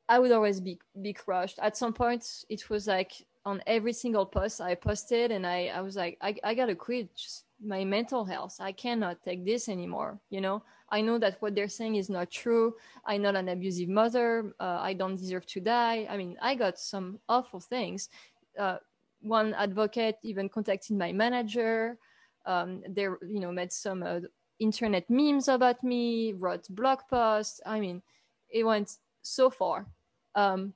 [0.10, 1.60] I would always be be crushed.
[1.62, 3.14] At some point, it was like
[3.46, 7.16] on every single post I posted, and I I was like, I I gotta quit.
[7.16, 8.58] Just my mental health.
[8.60, 10.20] I cannot take this anymore.
[10.30, 12.76] You know, I know that what they're saying is not true.
[13.06, 14.54] I'm not an abusive mother.
[14.60, 16.08] Uh, I don't deserve to die.
[16.10, 18.10] I mean, I got some awful things.
[18.58, 18.78] Uh,
[19.22, 21.98] one advocate even contacted my manager.
[22.46, 24.20] Um, they, you know, made some uh,
[24.60, 27.62] internet memes about me, wrote blog posts.
[27.66, 28.02] I mean,
[28.50, 29.88] it went so far.
[30.36, 30.74] Um,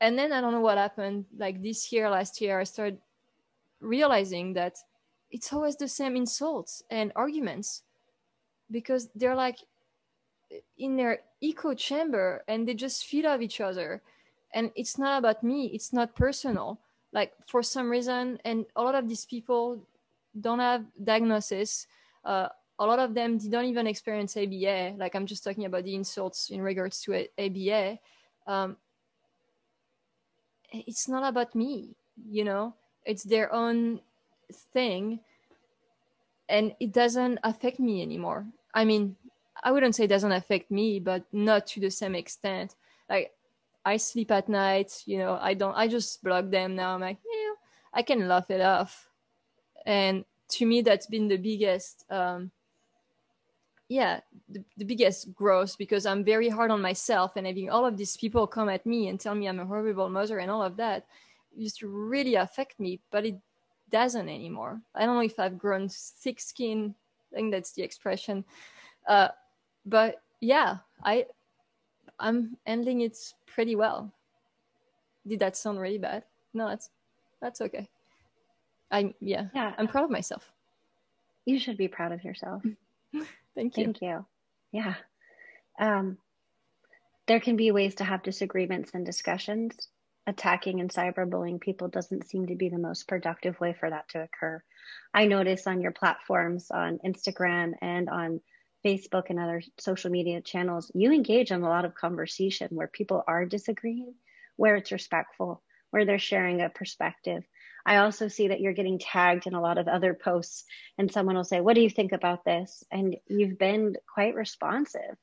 [0.00, 1.26] and then I don't know what happened.
[1.36, 2.98] Like this year, last year, I started
[3.80, 4.78] realizing that
[5.32, 7.82] it's always the same insults and arguments
[8.70, 9.58] because they're like
[10.78, 14.02] in their echo chamber and they just feed off each other.
[14.54, 16.78] And it's not about me, it's not personal.
[17.12, 19.82] Like for some reason, and a lot of these people
[20.38, 21.86] don't have diagnosis.
[22.24, 24.94] Uh, a lot of them didn't even experience ABA.
[24.98, 27.98] Like I'm just talking about the insults in regards to ABA.
[28.46, 28.76] Um,
[30.72, 31.96] it's not about me,
[32.28, 32.74] you know.
[33.04, 34.00] It's their own
[34.52, 35.20] thing,
[36.48, 38.46] and it doesn't affect me anymore.
[38.74, 39.16] I mean,
[39.62, 42.74] I wouldn't say it doesn't affect me, but not to the same extent.
[43.08, 43.32] Like
[43.84, 45.38] I sleep at night, you know.
[45.40, 45.74] I don't.
[45.74, 46.94] I just block them now.
[46.94, 47.54] I'm like, yeah,
[47.92, 49.08] I can laugh it off,
[49.86, 52.04] and to me, that's been the biggest.
[52.10, 52.50] Um,
[53.92, 57.98] yeah the, the biggest growth because i'm very hard on myself and having all of
[57.98, 60.78] these people come at me and tell me i'm a horrible mother and all of
[60.78, 61.04] that
[61.54, 63.36] used to really affect me but it
[63.92, 64.80] doesn't anymore.
[64.94, 66.94] I don't know if i've grown thick skin.
[67.32, 68.44] I think that's the expression.
[69.06, 69.28] Uh,
[69.84, 71.26] but yeah i
[72.18, 73.16] i'm handling it
[73.46, 74.12] pretty well.
[75.26, 76.24] Did that sound really bad?
[76.54, 76.90] No that's
[77.40, 77.88] that's okay.
[78.90, 79.74] I yeah yeah.
[79.78, 80.50] I'm proud of myself.
[81.44, 82.62] You should be proud of yourself.
[83.54, 83.84] Thank you.
[83.84, 84.24] Thank you.
[84.72, 84.94] Yeah.
[85.78, 86.18] Um,
[87.26, 89.88] there can be ways to have disagreements and discussions.
[90.26, 94.22] Attacking and cyberbullying people doesn't seem to be the most productive way for that to
[94.22, 94.62] occur.
[95.12, 98.40] I notice on your platforms on Instagram and on
[98.84, 103.24] Facebook and other social media channels, you engage in a lot of conversation where people
[103.26, 104.14] are disagreeing,
[104.56, 107.42] where it's respectful, where they're sharing a perspective.
[107.84, 110.64] I also see that you're getting tagged in a lot of other posts,
[110.98, 112.84] and someone will say, What do you think about this?
[112.92, 115.16] And you've been quite responsive.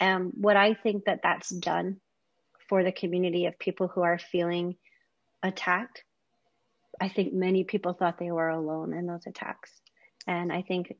[0.00, 2.00] Um, what I think that that's done
[2.68, 4.76] for the community of people who are feeling
[5.42, 6.02] attacked,
[7.00, 9.70] I think many people thought they were alone in those attacks.
[10.26, 10.94] And I think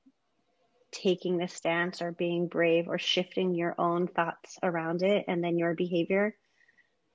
[0.93, 5.59] taking the stance or being brave or shifting your own thoughts around it and then
[5.59, 6.35] your behavior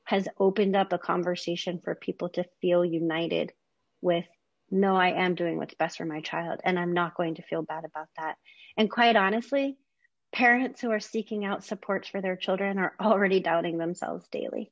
[0.03, 3.53] has opened up a conversation for people to feel united
[4.01, 4.25] with
[4.71, 7.61] no, I am doing what's best for my child, and I'm not going to feel
[7.61, 8.37] bad about that.
[8.77, 9.77] And quite honestly,
[10.31, 14.71] parents who are seeking out supports for their children are already doubting themselves daily.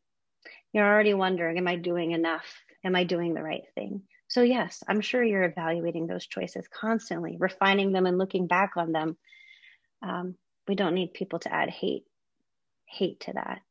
[0.74, 2.46] You're already wondering, am I doing enough?
[2.84, 4.04] Am I doing the right thing?
[4.28, 8.92] So, yes, I'm sure you're evaluating those choices constantly, refining them and looking back on
[8.92, 9.18] them.
[10.04, 10.36] Um,
[10.68, 12.06] we don't need people to add hate,
[12.86, 13.62] hate to that.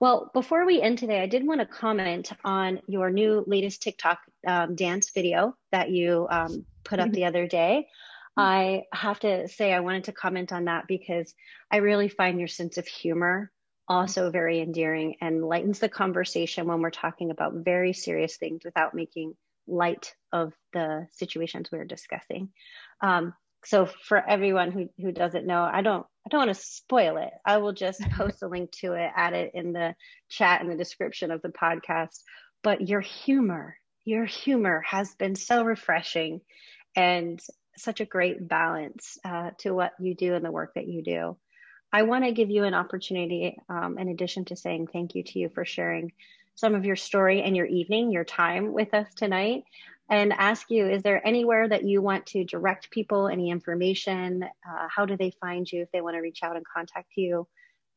[0.00, 4.20] Well, before we end today, I did want to comment on your new latest TikTok
[4.46, 7.88] um, dance video that you um, put up the other day.
[8.36, 11.34] I have to say, I wanted to comment on that because
[11.70, 13.50] I really find your sense of humor
[13.88, 18.94] also very endearing and lightens the conversation when we're talking about very serious things without
[18.94, 19.34] making
[19.66, 22.50] light of the situations we are discussing.
[23.00, 23.34] Um,
[23.64, 27.30] so for everyone who, who doesn't know, I don't I don't want to spoil it.
[27.44, 29.94] I will just post a link to it, add it in the
[30.28, 32.20] chat in the description of the podcast.
[32.62, 36.40] But your humor, your humor has been so refreshing
[36.96, 37.40] and
[37.78, 41.36] such a great balance uh, to what you do and the work that you do.
[41.92, 45.38] I want to give you an opportunity, um, in addition to saying thank you to
[45.38, 46.12] you for sharing
[46.54, 49.64] some of your story and your evening, your time with us tonight
[50.08, 54.88] and ask you is there anywhere that you want to direct people any information uh,
[54.94, 57.46] how do they find you if they want to reach out and contact you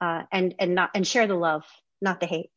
[0.01, 1.65] uh, and and not and share the love
[2.01, 2.51] not the hate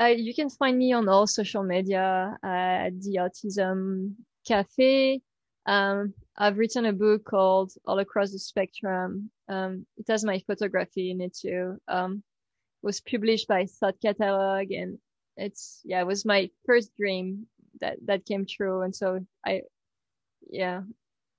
[0.00, 4.14] uh, you can find me on all social media at the autism
[4.46, 5.20] cafe
[5.66, 9.30] um, i've written a book called all across the spectrum.
[9.48, 11.78] Um, it has my photography in it too.
[11.88, 12.22] Um,
[12.82, 14.98] it was published by thought catalog and
[15.36, 17.46] it's yeah it was my first dream
[17.80, 18.82] that that came true.
[18.82, 19.62] And so i
[20.50, 20.82] yeah